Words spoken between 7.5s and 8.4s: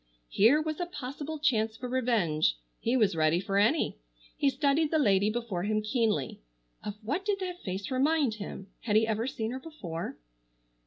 face remind